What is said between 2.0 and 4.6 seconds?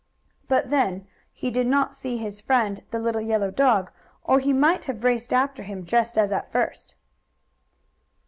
his friend, the little yellow dog, or he